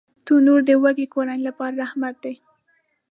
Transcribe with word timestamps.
تنور 0.25 0.59
د 0.69 0.71
وږې 0.83 1.07
کورنۍ 1.13 1.39
لپاره 1.47 1.79
رحمت 1.81 2.15
دی 2.23 2.35